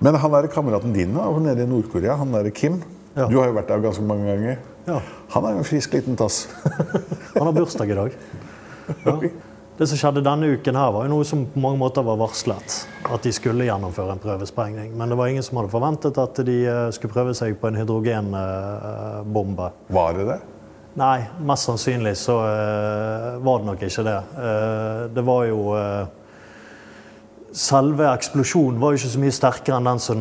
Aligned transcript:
Men 0.00 0.16
han 0.16 0.32
der 0.32 0.48
kameraten 0.52 0.94
din 0.96 1.14
da, 1.14 1.28
nede 1.38 1.64
i 1.64 1.68
Nord-Korea, 1.68 2.16
han 2.20 2.32
der 2.32 2.50
Kim 2.50 2.82
Ja. 3.14 3.26
Du 3.26 3.40
har 3.40 3.48
jo 3.50 3.54
vært 3.56 3.68
der 3.68 3.80
ganske 3.82 4.04
mange 4.06 4.28
ganger. 4.28 4.58
Ja. 4.86 5.00
Han 5.34 5.44
er 5.44 5.56
jo 5.56 5.62
en 5.64 5.66
frisk 5.66 5.96
liten 5.96 6.16
tass. 6.16 6.44
Han 7.34 7.48
har 7.48 7.52
bursdag 7.52 7.90
i 7.90 7.96
dag. 7.98 8.14
Ja. 9.02 9.14
Det 9.80 9.88
som 9.90 9.98
skjedde 9.98 10.22
denne 10.22 10.52
uken 10.54 10.76
her, 10.78 10.92
var 10.94 11.06
jo 11.06 11.10
noe 11.14 11.26
som 11.26 11.42
på 11.48 11.60
mange 11.62 11.80
måter 11.80 12.04
var 12.06 12.20
varslet. 12.20 12.76
At 13.10 13.26
de 13.26 13.32
skulle 13.34 13.66
gjennomføre 13.66 14.14
en 14.14 14.22
prøvesprengning. 14.22 14.92
Men 14.98 15.10
det 15.10 15.18
var 15.18 15.32
ingen 15.32 15.42
som 15.42 15.58
hadde 15.58 15.72
forventet 15.72 16.22
at 16.22 16.40
de 16.46 16.56
eh, 16.68 16.86
skulle 16.94 17.16
prøve 17.16 17.34
seg 17.34 17.58
på 17.58 17.70
en 17.70 17.80
hydrogenbombe. 17.80 19.70
Var 19.90 20.18
det 20.20 20.26
det? 20.30 20.38
Nei, 21.00 21.18
mest 21.46 21.68
sannsynlig 21.68 22.16
så 22.18 22.34
uh, 22.42 23.36
var 23.46 23.62
det 23.62 23.68
nok 23.68 23.82
ikke 23.86 24.04
det. 24.06 24.16
Uh, 24.34 25.02
det 25.14 25.22
var 25.26 25.44
jo 25.46 25.60
eh, 25.78 26.08
Selve 27.60 28.06
eksplosjonen 28.08 28.78
var 28.80 28.94
jo 28.94 29.00
ikke 29.00 29.10
så 29.12 29.20
mye 29.20 29.34
sterkere 29.36 29.76
enn 29.76 29.88
den 29.90 29.98
som 30.00 30.20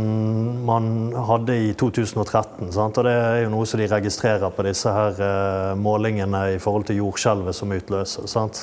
man 0.68 0.88
hadde 1.30 1.56
i 1.56 1.70
2013. 1.78 2.68
Sant? 2.76 2.98
Og 3.00 3.06
det 3.08 3.14
er 3.16 3.38
jo 3.46 3.52
noe 3.54 3.68
som 3.70 3.80
de 3.80 3.88
registrerer 3.88 4.52
på 4.52 4.66
disse 4.68 4.92
her 4.92 5.22
eh, 5.24 5.78
målingene 5.80 6.42
i 6.58 6.60
forhold 6.60 6.90
til 6.90 7.00
jordskjelvet 7.00 7.56
som 7.56 7.72
utløser. 7.72 8.28
Sant? 8.28 8.60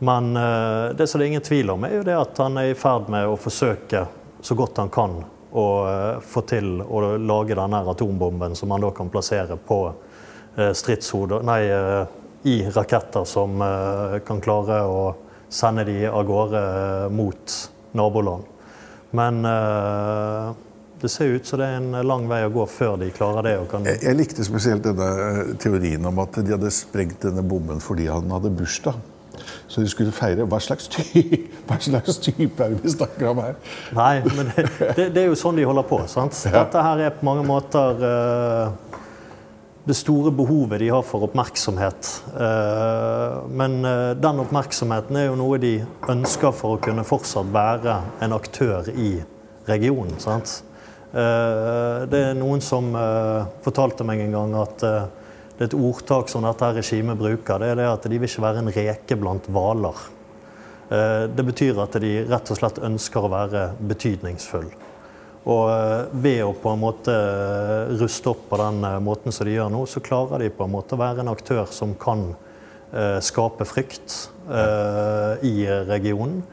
Men 0.00 0.32
eh, 0.32 0.94
det 0.96 1.10
som 1.10 1.20
det 1.20 1.26
er 1.26 1.32
ingen 1.34 1.44
tvil 1.44 1.74
om, 1.74 1.84
er 1.84 1.98
jo 1.98 2.06
det 2.08 2.16
at 2.16 2.40
han 2.40 2.56
er 2.62 2.70
i 2.70 2.78
ferd 2.78 3.10
med 3.12 3.28
å 3.28 3.36
forsøke 3.36 4.06
så 4.44 4.56
godt 4.56 4.80
han 4.80 4.92
kan 4.94 5.18
å 5.52 5.66
eh, 5.90 6.24
få 6.24 6.46
til 6.48 6.80
å 6.80 7.02
lage 7.20 7.58
denne 7.60 7.82
atombomben 7.92 8.56
som 8.56 8.72
han 8.72 8.86
da 8.86 8.94
kan 8.96 9.12
plassere 9.12 9.60
på 9.60 9.82
eh, 9.90 10.72
stridshoder 10.72 11.44
Nei, 11.44 11.60
eh, 11.68 12.16
i 12.48 12.56
raketter 12.64 13.28
som 13.28 13.60
eh, 13.60 14.18
kan 14.24 14.40
klare 14.40 14.80
å 14.88 15.06
sende 15.52 15.84
de 15.84 16.00
av 16.08 16.24
gårde 16.32 16.64
mot 17.12 17.60
naboland. 17.96 18.50
Men 19.14 19.44
uh, 19.46 20.52
det 21.00 21.10
ser 21.12 21.36
ut 21.36 21.46
som 21.46 21.60
det 21.60 21.66
er 21.68 21.80
en 21.80 22.06
lang 22.06 22.26
vei 22.30 22.40
å 22.46 22.52
gå 22.52 22.66
før 22.70 22.96
de 23.00 23.10
klarer 23.14 23.46
det. 23.46 23.56
kan... 23.70 23.86
Jeg, 23.86 24.00
jeg 24.06 24.18
likte 24.18 24.46
spesielt 24.46 24.86
denne 24.86 25.08
eh, 25.24 25.50
teorien 25.60 26.06
om 26.08 26.22
at 26.22 26.38
de 26.40 26.54
hadde 26.54 26.70
sprengt 26.72 27.26
denne 27.26 27.44
bomben 27.44 27.82
fordi 27.82 28.08
han 28.08 28.30
hadde 28.32 28.52
bursdag. 28.54 28.96
Så 29.68 29.82
de 29.82 29.90
skulle 29.90 30.14
feire. 30.14 30.46
Hva 30.48 30.60
slags, 30.62 30.88
ty 30.88 31.04
hva 31.68 31.76
slags 31.82 32.20
type 32.24 32.62
er 32.62 32.72
det 32.72 32.80
vi 32.84 32.94
snakker 32.94 33.32
om 33.32 33.42
her? 33.42 33.58
Nei, 33.96 34.14
men 34.32 34.52
det, 34.54 34.66
det, 34.96 35.08
det 35.14 35.24
er 35.24 35.28
jo 35.28 35.38
sånn 35.38 35.58
de 35.60 35.66
holder 35.68 35.86
på. 35.90 36.00
sant? 36.10 36.38
Dette 36.54 36.84
her 36.88 37.04
er 37.06 37.14
på 37.18 37.26
mange 37.28 37.44
måter 37.48 38.04
eh, 38.08 39.00
det 39.84 39.94
store 39.94 40.32
behovet 40.32 40.80
de 40.80 40.88
har 40.88 41.02
for 41.04 41.26
oppmerksomhet. 41.26 42.10
Eh, 42.40 43.34
men 43.52 43.84
eh, 43.84 44.12
den 44.16 44.40
oppmerksomheten 44.40 45.18
er 45.20 45.26
jo 45.28 45.36
noe 45.36 45.58
de 45.60 45.74
ønsker 46.10 46.54
for 46.56 46.76
å 46.76 46.82
kunne 46.84 47.04
fortsatt 47.04 47.50
være 47.52 47.98
en 48.24 48.36
aktør 48.36 48.88
i 48.94 49.18
regionen. 49.68 50.16
sant? 50.22 50.62
Eh, 51.12 52.06
det 52.08 52.22
er 52.30 52.38
noen 52.38 52.64
som 52.64 52.94
fortalte 53.64 54.08
meg 54.08 54.24
en 54.24 54.38
gang 54.38 54.56
at 54.62 54.80
det 54.84 55.60
er 55.60 55.68
et 55.68 55.76
ordtak 55.76 56.32
som 56.32 56.46
dette 56.48 56.72
regimet 56.80 57.20
bruker. 57.20 57.60
Det 57.60 57.74
er 57.74 57.78
det 57.82 57.90
at 57.90 58.08
de 58.08 58.16
vil 58.16 58.30
ikke 58.30 58.46
være 58.46 58.64
en 58.64 58.72
reke 58.74 59.20
blant 59.20 59.52
hvaler. 59.52 60.00
Det 60.88 61.44
betyr 61.46 61.78
at 61.80 61.94
de 62.02 62.10
rett 62.28 62.50
og 62.52 62.58
slett 62.58 62.80
ønsker 62.84 63.24
å 63.24 63.30
være 63.32 63.62
betydningsfull. 63.88 64.66
Og 65.44 65.64
eh, 65.68 66.06
ved 66.24 66.40
å 66.46 66.54
på 66.56 66.72
en 66.72 66.80
måte 66.80 67.12
eh, 67.12 67.92
ruste 68.00 68.32
opp 68.32 68.46
på 68.48 68.58
den 68.60 68.80
eh, 68.88 69.00
måten 69.04 69.34
som 69.34 69.48
de 69.48 69.56
gjør 69.58 69.72
nå, 69.72 69.82
så 69.90 70.00
klarer 70.04 70.40
de 70.40 70.52
på 70.54 70.64
en 70.64 70.72
måte 70.72 70.96
å 70.96 71.00
være 71.02 71.24
en 71.24 71.32
aktør 71.34 71.68
som 71.72 71.96
kan 72.00 72.32
skape 73.26 73.64
frykt 73.66 74.12
i 75.42 75.64
regionen. 75.88 76.44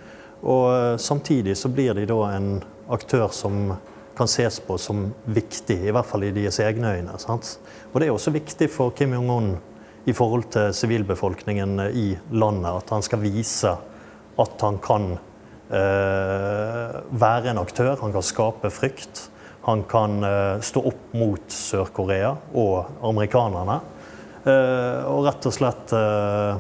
Og 0.42 0.98
samtidig 0.98 1.54
så 1.60 1.70
blir 1.70 1.94
de 1.94 2.08
da 2.10 2.18
en 2.34 2.48
aktør 2.90 3.28
som 3.30 3.76
kan 4.18 4.32
ses 4.32 4.58
på 4.66 4.74
som 4.82 5.04
viktig, 5.30 5.78
i 5.86 5.94
hvert 5.94 6.10
fall 6.10 6.26
i 6.26 6.32
deres 6.34 6.58
egne 6.66 6.96
øyne. 6.98 7.20
Sant? 7.22 7.60
Og 7.92 8.02
det 8.02 8.08
er 8.08 8.16
også 8.16 8.34
viktig 8.34 8.72
for 8.74 8.90
Kim 8.98 9.14
Jong-un 9.14 9.52
i 10.10 10.16
forhold 10.18 10.50
til 10.56 10.74
sivilbefolkningen 10.74 11.78
i 11.94 12.08
landet, 12.34 12.72
at 12.74 12.96
han 12.96 13.06
skal 13.06 13.22
vise 13.22 13.76
at 14.42 14.66
han 14.66 14.82
kan 14.82 15.12
være 15.72 17.52
en 17.52 17.62
aktør, 17.62 17.94
han 18.02 18.12
kan 18.12 18.26
skape 18.26 18.72
frykt. 18.76 19.32
Han 19.62 19.84
kan 19.84 20.24
eh, 20.24 20.60
stå 20.62 20.82
opp 20.90 21.14
mot 21.14 21.54
Sør-Korea 21.54 22.34
og 22.58 23.06
amerikanerne. 23.06 23.78
Eh, 24.42 25.02
og 25.06 25.28
rett 25.28 25.46
og 25.46 25.54
slett 25.54 25.94
eh, 25.94 26.56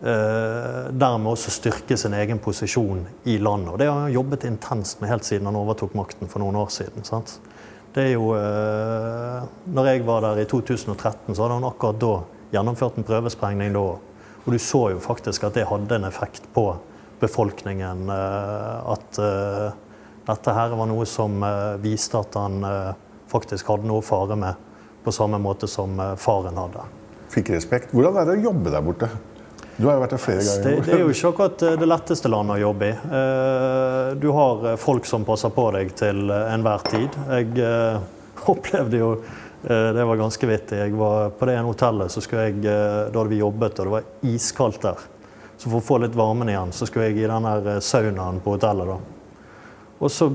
eh, 0.00 0.78
dermed 0.96 1.34
også 1.34 1.52
styrke 1.52 1.98
sin 2.00 2.16
egen 2.16 2.40
posisjon 2.40 3.02
i 3.28 3.36
landet. 3.36 3.74
Og 3.74 3.82
det 3.82 3.90
har 3.90 4.06
han 4.06 4.16
jobbet 4.16 4.46
intenst 4.48 5.02
med 5.02 5.12
helt 5.12 5.28
siden 5.28 5.50
han 5.50 5.60
overtok 5.60 5.92
makten 5.98 6.32
for 6.32 6.40
noen 6.40 6.56
år 6.62 6.72
siden. 6.72 7.04
sant? 7.04 7.36
Det 7.94 8.08
er 8.08 8.16
jo 8.16 8.32
eh, 8.38 9.44
Når 9.76 9.90
jeg 9.90 10.06
var 10.08 10.24
der 10.24 10.40
i 10.40 10.48
2013, 10.48 11.34
så 11.34 11.44
hadde 11.44 11.60
han 11.60 11.68
akkurat 11.68 12.00
da 12.00 12.14
gjennomført 12.56 12.96
en 12.96 13.06
prøvesprengning 13.06 13.76
da. 13.76 13.86
Og 14.44 14.52
du 14.52 14.60
så 14.60 14.86
jo 14.94 15.04
faktisk 15.04 15.44
at 15.44 15.60
det 15.60 15.68
hadde 15.68 16.00
en 16.00 16.08
effekt 16.08 16.48
på 16.56 16.70
befolkningen. 17.20 18.08
eh, 18.10 18.92
At 18.92 19.18
eh, 19.18 19.72
dette 20.26 20.54
her 20.56 20.74
var 20.76 20.88
noe 20.88 21.06
som 21.06 21.42
eh, 21.42 21.76
viste 21.82 22.18
at 22.18 22.34
han 22.38 22.64
faktisk 23.30 23.68
hadde 23.68 23.88
noe 23.88 24.00
å 24.00 24.04
fare 24.04 24.36
med, 24.38 24.54
på 25.04 25.12
samme 25.12 25.38
måte 25.42 25.68
som 25.68 25.98
faren 26.16 26.56
hadde. 26.56 26.84
Fikk 27.34 27.50
respekt. 27.56 27.92
Hvordan 27.92 28.16
er 28.20 28.28
det 28.28 28.36
å 28.38 28.44
jobbe 28.50 28.72
der 28.72 28.84
borte? 28.84 29.08
Du 29.76 29.88
har 29.88 29.96
jo 29.96 30.02
vært 30.04 30.12
der 30.14 30.22
flere 30.22 30.44
ganger. 30.46 30.84
det 30.86 30.92
er 30.94 31.00
jo 31.02 31.10
ikke 31.10 31.30
akkurat 31.32 31.64
det 31.80 31.88
letteste 31.88 32.30
landet 32.30 32.60
å 32.60 32.62
jobbe 32.62 32.88
i. 32.92 32.94
Du 34.22 34.28
har 34.36 34.68
folk 34.78 35.08
som 35.10 35.24
passer 35.26 35.50
på 35.50 35.64
deg 35.74 35.90
til 35.98 36.30
enhver 36.30 36.84
tid. 36.86 37.16
Jeg 37.34 37.66
opplevde 38.54 39.00
jo 39.00 39.08
Det 39.64 40.04
var 40.06 40.20
ganske 40.20 40.46
vittig. 40.46 40.78
Jeg 40.78 40.94
var 41.00 41.34
På 41.34 41.48
det 41.48 41.56
ene 41.58 41.66
hotellet 41.66 42.12
så 42.14 42.22
skulle 42.22 42.46
jeg, 42.52 42.62
da 42.62 43.16
hadde 43.18 43.32
vi 43.34 43.40
jobbet, 43.42 43.80
og 43.80 43.88
det 43.90 43.94
var 43.96 44.08
iskaldt 44.30 44.80
der. 44.86 45.04
Så 45.56 45.70
for 45.70 45.78
å 45.78 45.84
få 45.84 45.98
litt 46.02 46.16
varmen 46.18 46.50
igjen, 46.50 46.72
så 46.74 46.86
skulle 46.88 47.10
jeg 47.10 47.22
i 47.22 47.28
den 47.30 47.46
der 47.46 47.70
eh, 47.76 47.82
saunaen 47.84 48.40
på 48.44 48.56
hotellet. 48.56 48.90
da. 48.90 48.98
Og 50.04 50.10
så 50.12 50.30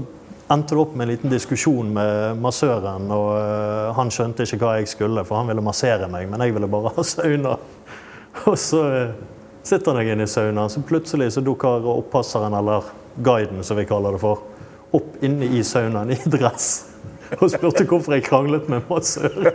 endte 0.49 0.73
det 0.73 0.81
opp 0.81 0.95
med 0.95 1.05
en 1.05 1.11
liten 1.13 1.33
diskusjon 1.33 1.91
med 1.93 2.39
massøren, 2.41 3.09
og 3.13 3.27
uh, 3.37 3.91
han 3.93 4.09
skjønte 4.09 4.47
ikke 4.47 4.57
hva 4.63 4.71
jeg 4.79 4.89
skulle, 4.89 5.21
for 5.27 5.37
han 5.37 5.51
ville 5.51 5.61
massere 5.61 6.07
meg, 6.09 6.25
men 6.31 6.41
jeg 6.41 6.55
ville 6.55 6.69
bare 6.71 6.93
ha 6.95 7.05
sauna. 7.05 7.57
Og 8.49 8.55
så 8.57 8.81
uh, 8.81 9.11
sitter 9.67 9.99
jeg 10.01 10.15
inne 10.15 10.25
i 10.25 10.31
saunaen, 10.31 10.71
så 10.73 10.81
plutselig 10.81 11.35
så 11.35 11.43
dukker 11.45 11.85
oppasseren, 11.93 12.55
eller 12.57 12.89
guiden 13.21 13.61
som 13.65 13.77
vi 13.77 13.85
kaller 13.89 14.17
det 14.17 14.23
for, 14.23 14.41
opp 14.95 15.21
inne 15.25 15.51
i 15.53 15.61
saunaen 15.65 16.15
i 16.15 16.19
dress. 16.25 16.71
Og 17.43 17.51
spurte 17.53 17.85
hvorfor 17.85 18.17
jeg 18.17 18.25
kranglet 18.25 18.71
med 18.71 18.89
massøren. 18.89 19.53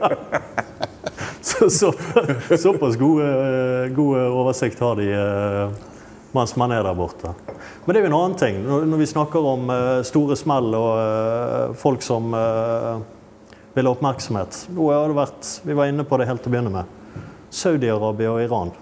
Så, 1.44 1.66
så 1.68 1.90
såpass 2.56 2.94
gode, 2.96 3.26
gode 3.92 4.22
oversikt 4.32 4.78
har 4.80 4.96
de 4.96 5.10
eh, 5.12 5.74
mens 6.34 6.56
man 6.56 6.72
er 6.74 6.82
der 6.82 6.96
borte. 6.98 7.30
Men 7.84 7.94
det 7.94 8.00
er 8.00 8.06
jo 8.06 8.10
en 8.10 8.16
annen 8.16 8.38
ting. 8.38 8.56
Når, 8.66 8.96
vi 8.98 9.06
snakker 9.06 9.44
om 9.46 9.70
eh, 9.70 10.00
store 10.06 10.34
smell 10.38 10.74
og 10.74 10.90
eh, 10.98 11.74
folk 11.78 12.02
som 12.02 12.34
eh, 12.34 13.04
vil 13.76 13.86
ha 13.86 13.94
oppmerksomhet. 13.94 14.64
Nå 14.74 14.88
har 14.90 15.12
det 15.12 15.18
vært, 15.20 15.52
Vi 15.62 15.78
var 15.78 15.92
inne 15.92 16.06
på 16.08 16.18
det 16.18 16.26
helt 16.30 16.42
til 16.42 16.50
å 16.50 16.56
begynne 16.56 16.74
med. 16.74 17.22
Saudi-Arabia 17.54 18.32
og 18.34 18.42
Iran. 18.42 18.74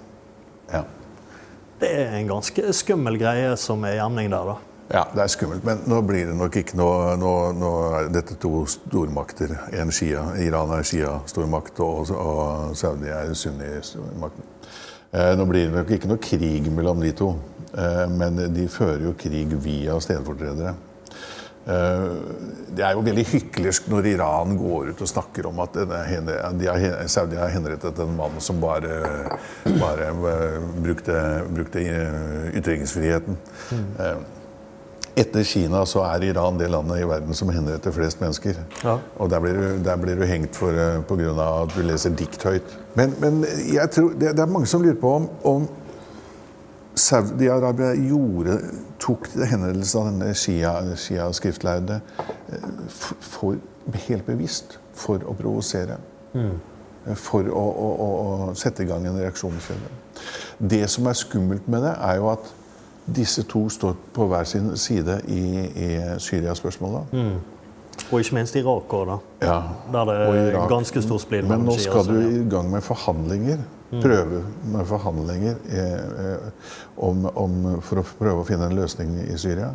Ja. 0.72 0.86
Det 1.82 1.90
er 1.98 2.16
en 2.16 2.30
ganske 2.30 2.72
skummel 2.78 3.18
greie 3.20 3.52
som 3.60 3.84
er 3.84 3.98
i 3.98 4.04
emning 4.04 4.32
der, 4.32 4.54
da. 4.54 4.71
Ja, 4.92 5.06
det 5.14 5.22
er 5.24 5.32
skummelt. 5.32 5.64
Men 5.64 5.82
nå 5.88 6.00
blir 6.06 6.28
det 6.28 6.36
nok 6.36 6.56
ikke 6.60 6.76
noe 6.78 7.16
Nå, 7.18 7.32
er 7.98 8.12
dette 8.12 8.36
to 8.40 8.64
stormakter. 8.68 9.54
En 9.80 9.92
Shia. 9.94 10.26
Iran 10.44 10.72
er 10.76 10.86
Shia-stormakt, 10.86 11.80
og, 11.84 12.12
og 12.12 12.76
Saudi 12.78 13.10
er 13.12 13.32
Sunni-stormakten. 13.36 14.48
Eh, 15.12 15.34
nå 15.36 15.44
blir 15.48 15.68
det 15.68 15.76
nok 15.76 15.90
ikke 15.92 16.08
noe 16.08 16.22
krig 16.22 16.70
mellom 16.72 17.02
de 17.04 17.10
to, 17.16 17.34
eh, 17.76 18.06
men 18.08 18.38
de 18.54 18.64
fører 18.72 19.04
jo 19.10 19.12
krig 19.20 19.52
via 19.60 19.98
stedfortredere. 20.00 20.72
Eh, 21.68 22.06
Det 22.72 22.82
er 22.82 22.96
jo 22.96 23.04
veldig 23.04 23.24
hyklersk 23.28 23.90
når 23.92 24.06
Iran 24.14 24.56
går 24.56 24.92
ut 24.92 25.02
og 25.04 25.10
snakker 25.10 25.46
om 25.50 25.60
at 25.62 25.76
denne 25.76 25.98
har, 26.08 27.02
Saudi 27.12 27.36
har 27.36 27.52
henrettet 27.52 28.00
en 28.00 28.16
mann 28.16 28.40
som 28.40 28.60
bare, 28.60 29.02
bare 29.68 30.08
eh, 30.08 30.70
brukte, 30.80 31.18
brukte 31.52 31.84
eh, 31.84 32.56
ytringsfriheten. 32.56 33.36
Eh, 34.00 34.16
Etter 35.16 35.44
Kina 35.44 35.82
så 35.88 36.00
er 36.06 36.24
Iran 36.24 36.56
det 36.56 36.70
landet 36.72 37.02
i 37.02 37.08
verden 37.08 37.36
som 37.36 37.50
henretter 37.52 37.92
flest 37.92 38.20
mennesker. 38.22 38.56
Ja. 38.80 38.96
Og 39.20 39.28
der 39.30 39.42
blir, 39.44 39.58
du, 39.58 39.82
der 39.84 39.98
blir 40.00 40.16
du 40.16 40.24
hengt 40.24 40.56
for, 40.56 40.72
eh, 40.72 41.02
av 41.42 41.66
at 41.66 41.74
du 41.76 41.82
leser 41.84 42.14
dikt 42.16 42.42
høyt. 42.48 42.72
Men, 42.96 43.12
men 43.20 43.42
jeg 43.68 43.90
tror, 43.92 44.14
det, 44.16 44.32
det 44.38 44.44
er 44.46 44.52
mange 44.52 44.70
som 44.70 44.82
lurer 44.82 44.96
på 45.00 45.12
om, 45.18 45.28
om 45.44 45.68
Saudi-Arabia 46.96 47.92
gjorde, 47.96 48.56
tok 49.00 49.28
henrettelsen 49.36 50.00
av 50.00 50.08
denne 50.10 50.32
Shia- 50.36 50.96
Shia-skriftlærde 50.96 52.00
shia 52.00 52.90
for, 53.20 53.60
helt 54.06 54.26
bevisst 54.26 54.78
for 54.96 55.24
å 55.28 55.34
provosere. 55.36 55.98
Mm. 56.32 56.56
For 57.18 57.48
å, 57.50 57.62
å, 57.62 57.86
å, 57.92 58.10
å 58.52 58.52
sette 58.56 58.84
i 58.84 58.88
gang 58.88 59.04
en 59.08 59.18
reaksjonskjede. 59.18 59.92
Det 60.72 60.84
som 60.92 61.08
er 61.10 61.18
skummelt 61.18 61.66
med 61.72 61.82
det, 61.82 61.96
er 61.98 62.20
jo 62.20 62.28
at 62.32 62.52
disse 63.06 63.42
to 63.42 63.68
står 63.68 63.96
på 64.14 64.26
hver 64.30 64.44
sin 64.44 64.76
side 64.78 65.20
i, 65.28 65.42
i 65.66 65.88
Syria-spørsmålet. 66.22 67.12
Mm. 67.12 67.36
Og 68.12 68.20
ikke 68.20 68.36
minst 68.36 68.56
Irak 68.56 68.92
òg, 68.94 69.04
da. 69.08 69.18
Ja, 69.42 69.60
Der 69.92 70.08
det 70.08 70.16
er 70.54 70.68
ganske 70.68 71.02
stor 71.02 71.20
splid 71.20 71.46
Men 71.48 71.66
nå 71.66 71.76
skal 71.80 72.06
du 72.08 72.18
i 72.20 72.42
gang 72.50 72.70
med 72.70 72.84
forhandlinger. 72.84 73.62
Prøve 73.92 74.38
med 74.72 74.86
forhandlinger 74.88 75.58
eh, 75.68 76.46
om, 76.96 77.26
om, 77.36 77.56
for 77.84 78.00
å 78.00 78.04
prøve 78.16 78.40
å 78.40 78.46
finne 78.48 78.70
en 78.70 78.78
løsning 78.78 79.18
i 79.20 79.36
Syria. 79.36 79.68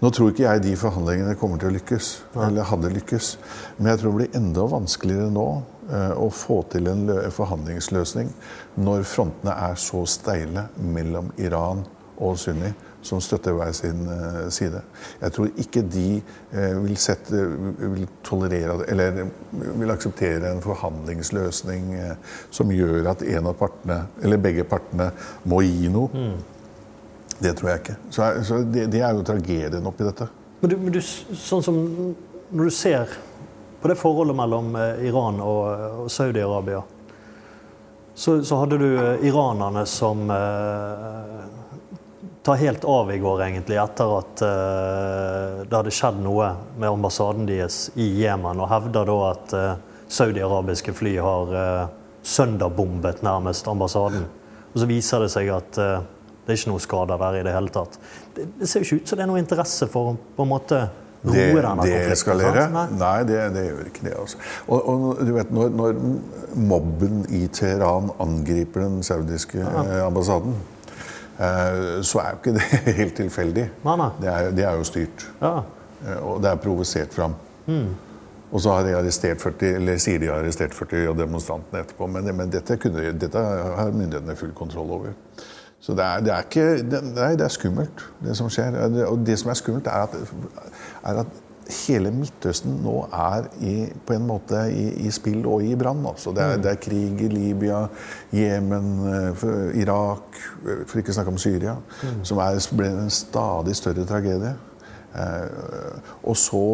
Nå 0.00 0.10
tror 0.16 0.32
ikke 0.32 0.46
jeg 0.46 0.62
de 0.64 0.72
forhandlingene 0.80 1.36
kommer 1.36 1.60
til 1.60 1.68
å 1.68 1.74
lykkes, 1.74 2.08
eller 2.46 2.70
hadde 2.70 2.94
lykkes. 2.94 3.34
Men 3.76 3.92
jeg 3.92 4.00
tror 4.00 4.14
det 4.14 4.20
blir 4.22 4.40
enda 4.40 4.64
vanskeligere 4.64 5.28
nå 5.36 5.46
eh, 5.92 6.16
å 6.16 6.30
få 6.32 6.62
til 6.72 6.88
en 6.88 7.04
forhandlingsløsning 7.36 8.32
når 8.80 9.04
frontene 9.12 9.60
er 9.68 9.76
så 9.80 10.06
steile 10.08 10.70
mellom 10.80 11.28
Iran 11.36 11.84
og 11.84 11.99
Sunni, 12.36 12.70
som 13.02 13.20
støtter 13.20 13.54
hver 13.56 13.72
sin 13.76 14.04
eh, 14.12 14.48
side. 14.52 14.82
Jeg 15.22 15.32
tror 15.32 15.48
ikke 15.62 15.82
de 15.88 16.06
eh, 16.18 16.76
vil, 16.82 16.96
sette, 17.00 17.44
vil 17.80 18.06
tolerere 18.26 18.84
eller 18.92 19.22
vil 19.50 19.92
akseptere 19.92 20.52
en 20.52 20.60
forhandlingsløsning 20.64 21.94
eh, 21.96 22.34
som 22.52 22.72
gjør 22.74 23.12
at 23.14 23.24
en 23.24 23.50
av 23.50 23.56
partene, 23.60 24.02
eller 24.22 24.42
begge 24.42 24.66
partene, 24.68 25.10
må 25.48 25.62
gi 25.64 25.88
noe. 25.92 26.26
Det 27.40 27.54
tror 27.56 27.72
jeg 27.72 27.82
ikke. 27.84 27.98
Så, 28.12 28.28
så 28.44 28.60
det, 28.68 28.90
det 28.92 29.00
er 29.00 29.16
jo 29.16 29.24
tragedien 29.24 29.88
oppi 29.88 30.04
dette. 30.04 30.28
Men, 30.60 30.72
du, 30.72 30.76
men 30.76 30.92
du, 30.92 31.00
sånn 31.00 31.64
som 31.64 31.78
når 32.50 32.68
du 32.68 32.74
ser 32.74 33.18
på 33.80 33.88
det 33.88 33.96
forholdet 33.96 34.36
mellom 34.36 34.74
Iran 35.08 35.38
og, 35.40 35.62
og 36.02 36.10
Saudi-Arabia, 36.12 36.82
så, 38.20 38.44
så 38.44 38.58
hadde 38.60 38.76
du 38.76 38.88
iranerne 39.24 39.86
som 39.88 40.28
eh, 40.34 41.59
tar 42.50 42.58
helt 42.60 42.84
av 42.84 43.12
i 43.14 43.18
går, 43.22 43.42
egentlig, 43.46 43.78
etter 43.78 44.12
at 44.16 44.42
uh, 44.42 45.62
det 45.62 45.76
hadde 45.76 45.94
skjedd 45.94 46.20
noe 46.24 46.50
med 46.74 46.88
ambassaden 46.90 47.46
deres 47.46 47.84
i 47.94 48.08
Jemen, 48.24 48.58
og 48.58 48.70
hevder 48.72 49.06
da 49.06 49.18
at 49.28 49.54
uh, 49.54 49.66
saudi-arabiske 50.10 50.94
fly 50.98 51.14
har 51.22 51.52
uh, 51.54 51.90
sønderbombet 52.26 53.22
nærmest 53.26 53.68
ambassaden. 53.70 54.26
Og 54.70 54.82
så 54.82 54.88
viser 54.90 55.22
det 55.22 55.30
seg 55.30 55.50
at 55.54 55.78
uh, 55.78 56.00
det 56.42 56.56
er 56.56 56.58
ikke 56.58 56.72
noe 56.72 56.82
skader 56.82 57.22
der 57.22 57.38
i 57.38 57.44
det 57.46 57.54
hele 57.54 57.70
tatt. 57.70 58.00
Det, 58.34 58.48
det 58.58 58.70
ser 58.70 58.82
jo 58.82 58.88
ikke 58.88 59.04
ut 59.04 59.12
som 59.12 59.20
det 59.20 59.24
er 59.26 59.30
noe 59.30 59.44
interesse 59.44 59.88
for 59.92 60.10
å 60.10 60.16
på 60.34 60.46
en 60.46 60.50
måte 60.50 60.80
roe 61.20 61.36
Det, 61.36 61.46
denne 61.54 61.86
det 61.86 62.02
deeskalere? 62.08 62.66
Nei. 62.74 62.84
Nei, 62.98 63.14
det, 63.28 63.38
det 63.54 63.64
gjør 63.68 63.86
ikke 63.92 64.06
det. 64.08 64.16
Altså. 64.24 64.42
Og, 64.66 64.90
og 64.90 65.22
du 65.28 65.32
vet, 65.36 65.54
når, 65.54 65.72
når 65.78 66.02
mobben 66.74 67.22
i 67.36 67.44
Teheran 67.52 68.10
angriper 68.18 68.88
den 68.88 69.02
saudiske 69.06 69.62
ja. 69.62 69.84
ambassaden, 70.08 70.56
så 71.38 72.18
er 72.20 72.30
jo 72.34 72.38
ikke 72.40 72.52
det 72.58 72.94
helt 73.00 73.14
tilfeldig. 73.16 73.66
Nei, 73.84 73.96
nei. 73.96 74.08
Det 74.20 74.28
er, 74.28 74.50
det 74.56 74.64
er 74.68 74.78
jo 74.80 74.84
styrt. 74.84 75.26
Ja. 75.40 75.52
Eh, 76.06 76.18
Og 76.26 76.42
det 76.42 76.50
er 76.50 76.60
provosert 76.60 77.14
fram. 77.16 77.34
Og 78.50 78.58
så 78.60 78.72
har 78.74 78.82
de 78.82 78.96
arrestert 78.98 79.38
40, 79.40 79.76
eller 79.78 79.98
sier 80.02 80.18
de 80.18 80.26
har 80.26 80.40
arrestert 80.42 80.74
40 80.74 81.06
av 81.12 81.18
demonstrantene 81.20 81.84
etterpå. 81.84 82.08
Men, 82.10 82.26
men 82.34 82.50
dette, 82.50 82.76
kunne, 82.82 83.12
dette 83.14 83.38
har 83.38 83.92
myndighetene 83.94 84.34
full 84.36 84.50
kontroll 84.58 84.90
over. 84.96 85.12
Så 85.80 85.94
det 85.96 86.04
er, 86.04 86.24
det 86.26 86.32
er 86.34 86.48
ikke 86.48 86.64
det, 86.82 86.98
Nei, 87.14 87.28
det 87.38 87.44
er 87.46 87.52
skummelt, 87.54 88.02
det 88.20 88.34
som 88.36 88.50
skjer. 88.52 88.74
Og 89.06 89.22
det 89.24 89.38
som 89.40 89.52
er 89.52 89.60
skummelt, 89.60 89.86
er 89.86 90.08
at, 90.08 90.16
er 91.04 91.22
at 91.22 91.38
hele 91.72 92.10
Midtøsten 92.14 92.78
nå 92.84 92.94
er 93.14 93.48
i, 93.64 93.74
på 94.06 94.14
en 94.16 94.26
måte 94.28 94.62
i, 94.72 94.86
i 95.06 95.10
spill 95.14 95.44
og 95.48 95.64
i 95.66 95.74
brann. 95.78 96.02
Altså. 96.06 96.32
Det, 96.36 96.44
er, 96.44 96.62
det 96.62 96.72
er 96.72 96.80
krig 96.82 97.24
i 97.26 97.30
Libya, 97.32 97.82
Jemen, 98.34 98.88
eh, 99.10 99.44
Irak, 99.82 100.40
eh, 100.64 100.82
for 100.86 101.00
ikke 101.00 101.14
å 101.14 101.18
snakke 101.18 101.34
om 101.34 101.40
Syria, 101.40 101.76
som 102.26 102.40
er, 102.42 102.60
ble 102.76 102.90
en 103.04 103.12
stadig 103.14 103.76
større 103.78 104.06
tragedie. 104.08 104.54
Eh, 105.10 106.00
og 106.22 106.38
så 106.38 106.64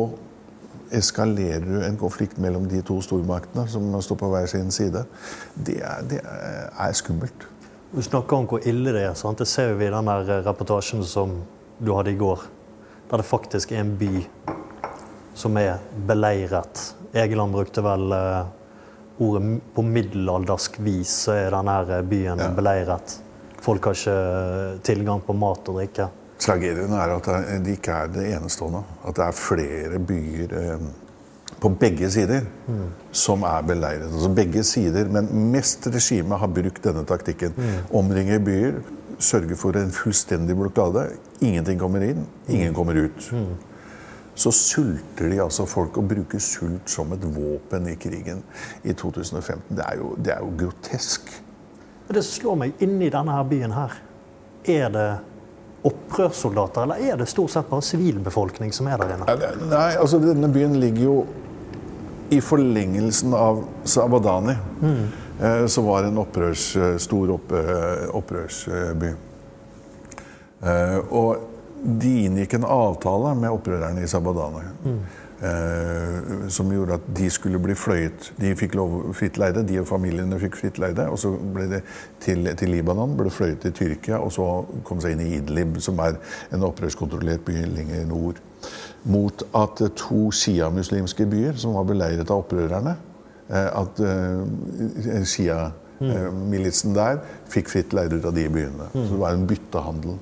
eskalerer 0.95 1.67
du 1.67 1.81
en 1.83 1.99
konflikt 1.99 2.39
mellom 2.39 2.69
de 2.71 2.81
to 2.87 3.01
stormaktene 3.03 3.67
som 3.69 3.91
står 4.03 4.21
på 4.21 4.31
hver 4.31 4.47
sin 4.51 4.71
side. 4.75 5.03
Det 5.57 5.81
er, 5.83 6.03
det 6.07 6.23
er 6.23 6.95
skummelt. 6.95 7.49
Du 7.91 8.03
snakker 8.03 8.37
om 8.37 8.47
hvor 8.51 8.63
ille 8.67 8.93
det 8.95 9.07
er. 9.09 9.15
Sant? 9.19 9.41
Det 9.41 9.49
ser 9.51 9.75
vi 9.79 9.89
i 9.89 9.93
den 9.95 10.11
reportasjen 10.47 11.05
som 11.07 11.41
du 11.79 11.95
hadde 11.97 12.13
i 12.15 12.19
går. 12.19 12.47
Der 13.11 13.23
det 13.23 13.27
faktisk 13.27 13.73
er 13.73 13.81
en 13.81 13.97
by 13.99 14.25
som 15.37 15.57
er 15.61 15.79
beleiret. 16.09 16.81
Egeland 17.17 17.53
brukte 17.53 17.83
vel 17.85 18.13
eh, 18.17 18.47
ordet 19.23 19.61
på 19.77 19.85
middelaldersk 19.85 20.79
vis 20.85 21.13
så 21.27 21.37
er 21.37 21.51
denne 21.55 21.79
eh, 21.87 22.03
byen 22.09 22.41
Ja. 22.41 22.51
beleiret. 22.57 23.19
Folk 23.65 23.85
har 23.91 23.97
ikke 23.99 24.15
eh, 24.17 24.79
tilgang 24.87 25.21
på 25.27 25.37
mat 25.37 25.69
og 25.69 25.81
drikke. 25.81 26.09
Tragedien 26.41 26.93
er 26.93 27.15
at 27.17 27.25
det- 27.65 27.79
ikke 27.79 27.93
er 28.05 28.09
det 28.13 28.27
enestående. 28.37 28.83
At 29.09 29.15
det 29.17 29.25
er 29.25 29.33
flere 29.33 29.99
byer 29.99 30.53
på 31.61 31.71
begge 31.81 32.11
sider 32.13 32.45
som 33.17 33.43
er 33.49 33.63
beleiret. 33.65 34.11
Altså 34.13 34.29
begge 34.37 34.63
sider, 34.65 35.09
men 35.09 35.31
mest 35.53 35.87
regimet 35.89 36.39
har 36.39 36.49
brukt 36.53 36.83
denne 36.85 37.05
taktikken. 37.09 37.55
Omringer 37.91 38.39
byer, 38.45 38.83
sørger 39.19 39.57
for 39.57 39.73
en 39.81 39.91
fullstendig 39.91 40.57
blokade. 40.59 41.07
Ingenting 41.41 41.81
kommer 41.81 42.05
inn, 42.05 42.27
ingen 42.53 42.75
kommer 42.77 43.01
ut. 43.07 43.31
Så 44.37 44.53
sulter 44.53 45.31
de 45.33 45.41
altså 45.41 45.65
folk 45.69 45.97
og 45.97 46.11
bruker 46.11 46.43
sult 46.43 46.91
som 46.93 47.15
et 47.17 47.25
våpen 47.25 47.89
i 47.89 47.97
krigen 48.01 48.43
i 48.85 48.93
2015. 48.93 49.71
Det 49.79 49.87
er 49.87 49.97
jo, 50.03 50.13
det 50.21 50.35
er 50.35 50.43
jo 50.45 50.51
grotesk. 50.61 51.31
Det 52.07 52.23
som 52.23 52.43
slår 52.43 52.61
meg 52.61 52.85
inni 52.85 53.09
denne 53.11 53.33
her 53.33 53.49
byen 53.49 53.75
her, 53.75 53.97
er 54.67 54.93
det 54.93 55.09
opprørssoldater, 55.87 56.85
eller 56.85 57.03
er 57.13 57.19
det 57.21 57.29
stort 57.31 57.53
sett 57.55 57.69
bare 57.71 57.85
sivilbefolkning 57.87 58.73
som 58.75 58.89
er 58.91 59.01
der 59.01 59.15
inne? 59.15 59.39
Nei, 59.71 59.91
altså 59.95 60.21
denne 60.23 60.51
byen 60.53 60.77
ligger 60.83 61.07
jo 61.07 61.17
i 62.35 62.41
forlengelsen 62.43 63.35
av 63.39 63.63
Sabadani, 63.87 64.57
mm. 64.83 65.03
som 65.71 65.87
var 65.87 66.09
en 66.09 66.19
opprørs, 66.19 66.73
stor 67.03 67.37
opp, 67.37 67.55
eh, 67.55 68.09
opprørsby. 68.19 69.13
Eh, 70.67 70.99
og 71.15 71.56
de 71.85 72.13
inngikk 72.27 72.57
en 72.59 72.67
avtale 72.71 73.35
med 73.39 73.55
opprørerne 73.55 74.03
i 74.05 74.11
Sabadani. 74.11 74.65
Eh, 75.37 76.49
som 76.49 76.71
gjorde 76.73 76.95
at 76.97 77.09
de 77.17 77.27
skulle 77.31 77.59
bli 77.61 77.75
fløyet. 77.77 78.31
De 78.41 78.55
fikk 78.57 78.73
lov 78.79 78.95
fritt 79.15 79.37
leide, 79.37 79.67
de 79.69 79.77
og 79.83 79.89
familiene 79.89 80.39
fikk 80.41 80.57
fritt 80.57 80.79
leide. 80.81 81.05
Og 81.13 81.19
så 81.21 81.35
ble 81.37 81.67
det 81.75 81.83
til, 82.25 82.49
til 82.57 82.73
Libanon, 82.73 83.13
ble 83.19 83.29
fløyet 83.31 83.61
til 83.67 83.75
Tyrkia, 83.77 84.17
og 84.17 84.33
så 84.33 84.47
kom 84.89 85.03
seg 85.05 85.13
inn 85.13 85.27
i 85.27 85.35
Idlib, 85.37 85.77
som 85.85 86.01
er 86.01 86.17
en 86.57 86.65
opprørskontrollert 86.65 87.45
by 87.45 87.67
lenger 87.69 88.09
nord. 88.09 88.41
Mot 89.05 89.45
at 89.61 89.85
eh, 89.85 89.93
to 90.01 90.31
sjiamuslimske 90.33 91.29
byer, 91.29 91.61
som 91.61 91.77
var 91.77 91.85
beleiret 91.91 92.33
av 92.33 92.41
opprørerne, 92.47 92.97
eh, 93.51 93.69
at 93.83 94.01
uh, 94.01 95.21
sjiamilitsen 95.35 96.97
der 96.97 97.21
fikk 97.53 97.69
fritt 97.75 97.93
leide 97.93 98.17
ut 98.17 98.33
av 98.33 98.35
de 98.41 98.49
byene. 98.57 98.89
Så 98.97 99.11
det 99.13 99.21
var 99.21 99.37
en 99.37 99.47
byttehandel. 99.53 100.17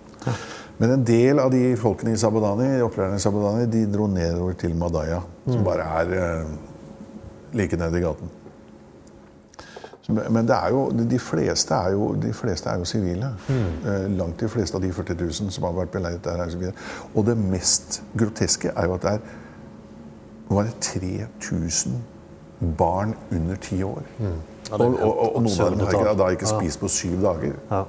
Men 0.79 0.91
en 0.91 1.05
del 1.07 1.39
av 1.39 1.53
de 1.55 1.75
folkene 1.79 2.15
i 2.15 2.19
Sabadani, 2.19 2.81
opprørerne 2.83 3.19
i 3.21 3.23
Sabadani 3.23 3.67
de 3.71 3.85
dro 3.93 4.09
nedover 4.11 4.57
til 4.59 4.75
Madaya, 4.77 5.21
som 5.47 5.63
bare 5.67 5.85
er 6.01 6.15
eh, 6.19 6.57
like 7.55 7.79
nede 7.79 8.01
i 8.01 8.03
gaten. 8.03 8.33
Så, 10.03 10.13
Men 10.13 10.49
det 10.49 10.57
jo, 10.71 10.89
de 11.11 11.19
fleste 11.19 11.75
jo, 11.93 12.11
de 12.21 12.33
fleste 12.37 12.69
er 12.71 12.83
jo 12.83 12.85
sivile. 12.85 13.31
Eh, 13.49 14.11
langt 14.19 14.41
de 14.41 14.49
fleste 14.49 14.77
av 14.77 14.83
de 14.83 14.93
40 14.93 15.15
000 15.21 15.55
som 15.55 15.65
har 15.65 15.79
vært 15.79 15.95
beleiret 15.95 16.25
der, 16.25 16.43
er 16.43 16.53
sivile. 16.53 16.75
Og 17.15 17.25
det 17.27 17.39
mest 17.39 18.03
groteske 18.19 18.75
er 18.75 18.91
jo 18.91 18.99
at 18.99 19.07
det 19.07 19.17
er 19.17 19.41
var 20.49 20.63
det 20.63 20.75
3000 20.81 21.93
barn 22.79 23.15
under 23.33 23.57
ti 23.57 23.83
år. 23.83 24.03
Ja, 24.21 24.27
og, 24.77 24.81
og, 24.81 25.19
og, 25.19 25.37
og 25.37 25.43
noen 25.43 25.61
av 25.61 25.71
dem 25.71 25.81
har 25.81 25.95
ikke, 25.95 26.17
da 26.19 26.29
ikke 26.37 26.49
spist 26.49 26.81
på 26.81 26.89
syv 26.89 27.23
dager. 27.23 27.57
Ja. 27.71 27.83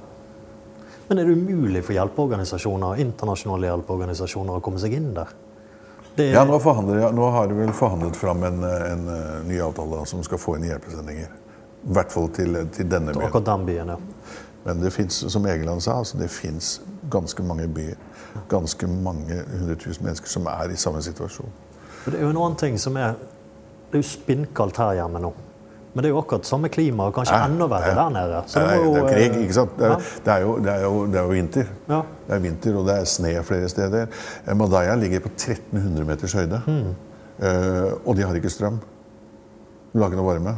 Men 1.08 1.18
er 1.18 1.28
det 1.28 1.36
umulig 1.38 1.84
for 1.86 1.94
hjelpeorganisasjoner, 1.94 3.00
internasjonale 3.02 3.68
hjelpeorganisasjoner 3.70 4.58
å 4.58 4.64
komme 4.64 4.80
seg 4.82 4.96
inn 4.98 5.12
der? 5.14 5.34
Det 6.16 6.30
Ja, 6.32 6.44
nå, 6.48 6.56
ja, 6.96 7.10
nå 7.12 7.30
har 7.30 7.46
de 7.46 7.58
vel 7.58 7.72
forhandlet 7.76 8.16
fram 8.16 8.42
en, 8.48 8.62
en 8.64 9.08
en 9.08 9.48
ny 9.48 9.60
avtale 9.60 10.06
som 10.06 10.22
skal 10.24 10.40
få 10.40 10.56
inn 10.56 10.64
hjelpesendinger. 10.70 11.28
I 11.86 11.94
hvert 11.94 12.12
fall 12.12 12.30
til, 12.34 12.56
til 12.72 12.88
denne 12.90 13.12
byen. 13.12 13.26
akkurat 13.28 13.46
den 13.46 13.66
byen, 13.66 13.88
ja. 13.94 13.98
Men 14.66 14.80
det 14.82 14.90
fins, 14.90 15.20
som 15.32 15.46
Egeland 15.46 15.82
sa, 15.82 15.98
altså 15.98 16.18
det 16.18 16.30
fins 16.30 16.80
ganske 17.10 17.42
mange 17.42 17.68
byer. 17.68 17.94
Ganske 18.48 18.86
mange 18.86 19.44
hundre 19.52 19.76
tusen 19.78 20.04
mennesker 20.04 20.28
som 20.28 20.48
er 20.50 20.72
i 20.72 20.76
samme 20.76 21.02
situasjon. 21.02 21.52
Det 22.06 22.16
er 22.18 22.24
jo 22.24 22.30
en 22.32 22.40
annen 22.40 22.56
ting 22.58 22.78
som 22.78 22.96
er 22.96 23.14
Det 23.86 24.00
er 24.00 24.02
jo 24.02 24.08
spinnkaldt 24.08 24.80
her 24.82 24.96
hjemme 24.98 25.20
nå. 25.22 25.28
Men 25.96 26.04
det 26.04 26.10
er 26.10 26.12
jo 26.12 26.18
akkurat 26.20 26.44
samme 26.44 26.68
klima, 26.68 27.06
og 27.08 27.14
kanskje 27.16 27.36
Ja, 27.38 27.44
enda 27.48 27.66
verre 27.72 27.88
ja. 27.88 27.94
der 27.96 28.10
nede. 28.12 28.40
Så 28.52 28.60
det, 28.60 28.74
jo, 28.76 28.90
det 28.92 28.98
er 28.98 29.00
jo 29.00 29.12
krig, 29.14 29.36
ikke 29.46 29.54
sant? 29.56 29.70
Det 29.78 29.86
er, 29.86 29.92
ja. 29.94 30.18
det 30.26 30.32
er, 30.32 30.42
jo, 30.42 30.50
det 30.58 30.72
er, 30.72 30.82
jo, 30.82 30.98
det 31.06 31.16
er 31.16 31.22
jo 31.22 31.30
vinter. 31.30 31.70
Ja. 31.88 32.00
Det 32.26 32.34
er 32.36 32.42
vinter, 32.44 32.76
og 32.76 32.84
det 32.90 32.96
er 33.00 33.06
sne 33.08 33.32
flere 33.48 33.70
steder. 33.72 34.18
Eh, 34.44 34.56
Madaya 34.60 34.98
ligger 35.00 35.22
på 35.24 35.32
1300 35.32 36.04
meters 36.10 36.34
høyde. 36.36 36.60
Mm. 36.66 36.90
Uh, 37.36 38.08
og 38.08 38.16
de 38.16 38.26
har 38.28 38.36
ikke 38.36 38.52
strøm. 38.52 38.76
Du 39.94 40.02
har 40.02 40.12
ikke 40.12 40.20
noe 40.20 40.28
varme. 40.28 40.54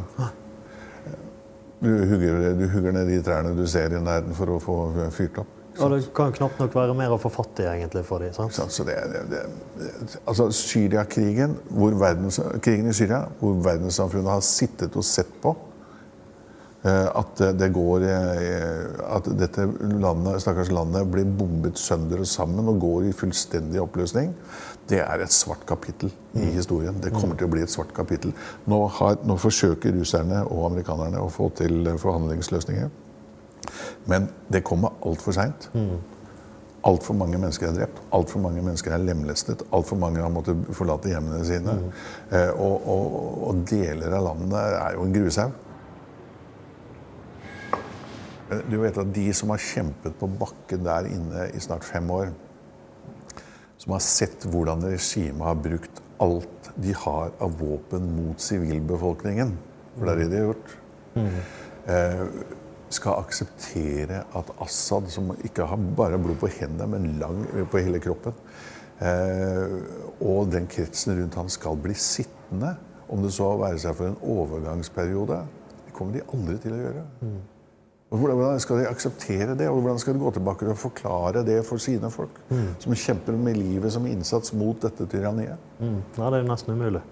Du 1.78 1.92
hugger, 2.10 2.50
du 2.58 2.66
hugger 2.74 2.98
ned 2.98 3.06
de 3.06 3.22
trærne 3.22 3.54
du 3.54 3.62
ser 3.70 3.94
i 3.94 4.02
nærheten 4.02 4.34
for 4.34 4.56
å 4.56 4.58
få 4.62 4.80
fyrt 5.14 5.38
opp. 5.44 5.57
Og 5.78 5.92
det 5.94 6.00
kan 6.16 6.30
jo 6.30 6.36
knapt 6.40 6.58
nok 6.62 6.74
være 6.74 6.96
mer 6.96 7.14
å 7.14 7.20
få 7.22 7.30
fatt 7.32 7.62
i 7.62 7.68
egentlig 7.70 8.02
for 8.08 8.24
dem. 8.24 8.34
sant? 8.34 8.58
Så 8.74 8.84
det, 8.86 8.96
det, 9.12 9.22
det, 9.30 10.18
altså 10.24 10.48
Syriakrigen, 10.54 11.56
hvor 11.70 11.94
verdens, 12.00 12.40
krigen 12.64 12.90
i 12.90 12.96
Syria, 12.96 13.24
hvor 13.40 13.58
verdenssamfunnet 13.64 14.32
har 14.32 14.44
sittet 14.46 14.98
og 14.98 15.06
sett 15.06 15.30
på 15.42 15.54
eh, 16.82 17.06
at 17.06 17.44
det 17.58 17.70
går 17.74 18.06
eh, 18.08 18.84
At 19.18 19.30
dette 19.38 19.68
landet, 20.02 20.42
stakkars 20.42 20.72
landet 20.74 21.06
blir 21.12 21.28
bombet 21.38 21.78
sønder 21.78 22.24
og 22.24 22.30
sammen 22.30 22.70
og 22.74 22.82
går 22.82 23.10
i 23.10 23.16
fullstendig 23.16 23.82
oppløsning, 23.84 24.34
det 24.88 25.02
er 25.04 25.20
et 25.20 25.34
svart 25.34 25.66
kapittel 25.68 26.10
i 26.38 26.48
historien. 26.54 26.96
Det 27.02 27.12
kommer 27.12 27.36
til 27.36 27.46
å 27.46 27.52
bli 27.52 27.62
et 27.62 27.72
svart 27.72 27.90
kapittel. 27.96 28.32
Nå, 28.66 28.86
har, 28.98 29.18
nå 29.28 29.36
forsøker 29.38 29.92
russerne 29.94 30.46
og 30.48 30.70
amerikanerne 30.70 31.20
å 31.20 31.28
få 31.32 31.50
til 31.60 31.92
forhandlingsløsninger. 32.00 32.88
Men 34.08 34.28
det 34.48 34.64
kommer 34.66 34.96
altfor 35.06 35.36
seint. 35.36 35.68
Altfor 36.88 37.16
mange 37.18 37.38
mennesker 37.40 37.68
er 37.68 37.74
drept, 37.74 37.96
altfor 38.14 38.40
mange 38.40 38.62
mennesker 38.64 38.94
er 38.94 39.02
lemlestet. 39.02 39.64
Altfor 39.74 39.98
mange 40.00 40.22
har 40.22 40.30
måttet 40.32 40.60
forlate 40.76 41.10
hjemmene 41.10 41.44
sine. 41.44 41.74
Eh, 42.30 42.52
og, 42.54 42.86
og, 42.88 43.16
og 43.50 43.64
deler 43.68 44.14
av 44.16 44.28
landet 44.30 44.60
er 44.60 44.94
jo 44.96 45.04
en 45.04 45.16
grushaug. 45.16 45.64
Du 48.70 48.78
vet 48.80 48.96
at 48.96 49.10
de 49.12 49.26
som 49.36 49.50
har 49.52 49.60
kjempet 49.60 50.14
på 50.16 50.28
bakken 50.40 50.86
der 50.86 51.10
inne 51.10 51.48
i 51.52 51.60
snart 51.60 51.84
fem 51.84 52.08
år, 52.14 52.30
som 53.78 53.92
har 53.92 54.04
sett 54.04 54.46
hvordan 54.48 54.86
regimet 54.88 55.44
har 55.44 55.58
brukt 55.66 56.00
alt 56.22 56.70
de 56.78 56.94
har 56.96 57.34
av 57.42 57.58
våpen 57.60 58.06
mot 58.16 58.40
sivilbefolkningen, 58.40 59.52
for 59.98 60.08
det 60.08 60.14
er 60.14 60.22
det 60.22 60.30
de 60.30 60.40
har 60.40 60.48
gjort, 60.48 60.72
eh, 61.92 62.24
skal 62.94 63.20
akseptere 63.20 64.22
at 64.38 64.50
Assad, 64.64 65.10
som 65.12 65.32
ikke 65.44 65.66
har 65.68 65.80
bare 65.98 66.20
blod 66.20 66.38
på 66.40 66.50
hendene, 66.58 66.88
men 66.94 67.18
lang 67.20 67.44
på 67.70 67.82
hele 67.84 68.00
kroppen, 68.02 68.36
eh, 69.00 69.76
og 70.20 70.50
den 70.52 70.68
kretsen 70.70 71.16
rundt 71.18 71.38
han 71.38 71.52
skal 71.52 71.78
bli 71.82 71.94
sittende, 71.94 72.74
om 73.08 73.22
det 73.24 73.32
så 73.32 73.52
være 73.56 73.78
seg 73.80 73.96
for 73.96 74.10
en 74.10 74.18
overgangsperiode, 74.24 75.38
det 75.86 75.94
kommer 75.96 76.18
de 76.18 76.26
aldri 76.34 76.58
til 76.64 76.76
å 76.76 76.82
gjøre. 76.82 77.06
Og 78.08 78.22
Hvordan 78.22 78.60
skal 78.60 78.78
de 78.80 78.88
akseptere 78.88 79.54
det, 79.58 79.66
og 79.68 79.82
hvordan 79.82 79.98
skal 80.00 80.14
de 80.16 80.22
gå 80.22 80.30
tilbake 80.32 80.68
og 80.68 80.78
forklare 80.80 81.42
det 81.44 81.58
for 81.68 81.80
sine 81.82 82.08
folk? 82.10 82.40
Som 82.80 82.96
kjemper 82.96 83.36
med 83.36 83.58
livet 83.60 83.92
som 83.92 84.06
innsats 84.08 84.54
mot 84.56 84.80
dette 84.80 85.04
tyranniet. 85.12 85.60
Mm. 85.80 85.98
Ja, 86.16 86.30
det 86.32 86.40
er 86.40 86.48
nesten 86.48 86.72
umulig. 86.72 87.02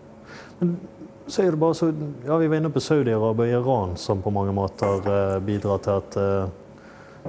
Men 0.61 0.79
så 1.27 1.43
er 1.43 1.51
det 1.51 1.61
bare 1.61 1.75
så 1.75 1.91
Ja, 2.27 2.37
vi 2.37 2.49
var 2.49 2.61
inne 2.61 2.71
på 2.71 2.83
Saudi-Arabia 2.83 3.59
og 3.59 3.67
Iran 3.67 3.97
som 4.01 4.23
på 4.23 4.33
mange 4.35 4.55
måter 4.55 5.11
eh, 5.11 5.39
bidrar 5.43 5.83
til 5.83 6.01
at 6.01 6.17
eh, 6.21 6.49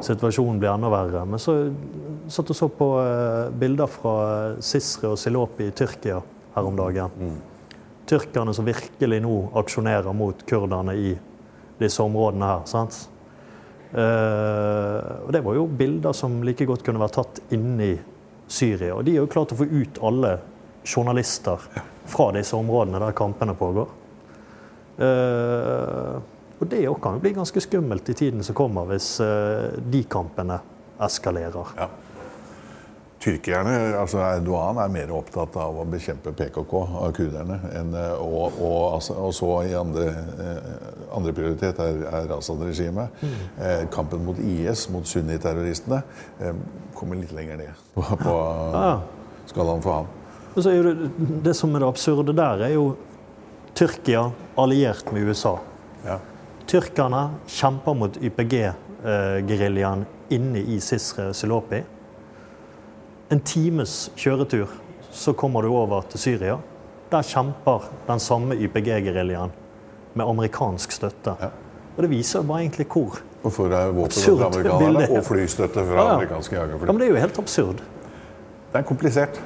situasjonen 0.05 0.59
blir 0.61 0.73
enda 0.73 0.89
verre. 0.93 1.23
Men 1.25 1.41
så 1.41 1.57
satt 2.29 2.51
og 2.53 2.57
så 2.57 2.69
på 2.69 2.89
eh, 3.01 3.49
bilder 3.57 3.89
fra 3.91 4.15
Sisre 4.63 5.13
og 5.13 5.21
Silopi 5.21 5.69
i 5.69 5.75
Tyrkia 5.75 6.21
her 6.55 6.69
om 6.69 6.77
dagen. 6.77 7.37
Tyrkerne 8.07 8.53
som 8.55 8.67
virkelig 8.67 9.21
nå 9.23 9.35
aksjonerer 9.59 10.15
mot 10.15 10.45
kurderne 10.47 10.95
i 10.97 11.13
disse 11.81 12.03
områdene 12.03 12.51
her. 12.53 12.65
sant? 12.69 13.01
Eh, 13.93 15.01
og 15.25 15.33
det 15.33 15.41
var 15.45 15.57
jo 15.57 15.67
bilder 15.79 16.15
som 16.15 16.41
like 16.45 16.65
godt 16.67 16.85
kunne 16.85 17.01
vært 17.01 17.17
tatt 17.19 17.41
inni 17.55 17.93
i 17.95 17.99
Syria. 18.47 18.95
Og 18.95 19.05
de 19.05 19.15
er 19.15 19.23
jo 19.23 19.31
klart 19.31 19.53
å 19.53 19.59
få 19.59 19.67
ut 19.67 20.01
alle 20.05 20.37
journalister 20.87 21.67
fra 22.07 22.31
disse 22.35 22.55
områdene 22.57 23.01
der 23.03 23.15
kampene 23.17 23.55
pågår. 23.57 23.93
Uh, 24.97 26.17
og 26.57 26.65
det 26.71 26.87
òg 26.89 26.97
kan 27.03 27.17
jo 27.17 27.21
bli 27.21 27.35
ganske 27.35 27.61
skummelt 27.61 28.09
i 28.09 28.17
tiden 28.17 28.41
som 28.43 28.57
kommer, 28.57 28.87
hvis 28.89 29.19
uh, 29.21 29.69
de 29.77 30.01
kampene 30.09 30.57
eskalerer. 31.05 31.75
Ja. 31.77 31.89
Tyrkerne, 33.17 33.97
altså 33.97 34.19
Erdogan, 34.21 34.77
er 34.77 34.91
mer 34.93 35.11
opptatt 35.17 35.55
av 35.57 35.79
å 35.81 35.85
bekjempe 35.89 36.31
PKK 36.37 36.73
av 37.01 37.15
kurderne. 37.17 37.57
Enn, 37.73 37.89
eh, 37.97 38.21
og, 38.21 38.59
og, 38.61 38.75
altså, 38.99 39.15
og 39.17 39.33
så 39.33 39.49
i 39.65 39.73
andre, 39.77 40.05
andre 41.17 41.33
prioritet 41.33 41.81
er, 41.81 42.03
er 42.11 42.35
Assad-regimet. 42.37 43.23
Eh, 43.57 43.87
kampen 43.93 44.21
mot 44.25 44.37
IS, 44.37 44.85
mot 44.93 45.09
sunniterroristene, 45.09 46.03
eh, 46.39 46.61
kommer 46.97 47.17
litt 47.17 47.33
lenger 47.33 47.57
ned 47.63 47.81
på, 47.95 48.05
på 48.21 48.37
Ja. 48.77 48.93
skalaen 49.49 49.81
for 49.81 49.97
han. 49.97 50.13
Og 50.57 50.63
så 50.65 50.71
er 50.73 50.87
det, 50.89 51.09
det 51.45 51.53
som 51.55 51.75
er 51.77 51.83
det 51.83 51.87
absurde 51.91 52.33
der, 52.33 52.63
er 52.65 52.73
jo 52.73 52.87
Tyrkia 53.77 54.23
alliert 54.57 55.11
med 55.13 55.27
USA. 55.29 55.51
Ja. 56.05 56.15
Tyrkerne 56.67 57.19
kjemper 57.47 57.93
mot 57.95 58.17
YPG-geriljaen 58.17 60.05
inne 60.33 60.63
i 60.65 60.79
Sisre 60.83 61.29
Silopi. 61.37 61.83
En 63.31 63.39
times 63.45 64.09
kjøretur 64.17 64.71
så 65.13 65.33
kommer 65.37 65.61
du 65.63 65.69
over 65.77 66.01
til 66.11 66.19
Syria. 66.19 66.57
Der 67.11 67.23
kjemper 67.23 67.85
den 68.09 68.19
samme 68.19 68.55
YPG-geriljaen 68.57 69.53
med 70.17 70.25
amerikansk 70.25 70.91
støtte. 70.97 71.35
Ja. 71.39 71.51
Og 71.97 72.03
det 72.05 72.09
viser 72.11 72.43
bare 72.45 72.65
egentlig 72.65 72.85
hvor 72.91 73.15
eh, 73.17 73.45
Absurd 73.47 74.41
fra 74.41 74.49
amerikanerne 74.49 74.81
bilde. 75.05 75.05
og 75.17 75.23
flystøtte 75.25 75.85
fra 75.85 75.95
Ja, 75.95 76.03
ja. 76.09 76.15
amerikanske 76.17 76.55
Ja, 76.57 76.65
jagerfly. 76.65 76.87
men 76.91 76.97
det 77.01 77.07
er 77.07 77.13
jo 77.13 77.21
helt 77.21 77.39
absurd. 77.41 77.81
Det 78.77 78.83
er 78.83 78.87
komplisert. 78.87 79.41